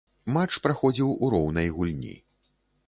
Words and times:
Матч 0.37 0.57
праходзіў 0.63 1.13
у 1.23 1.31
роўнай 1.37 1.67
гульні. 1.77 2.15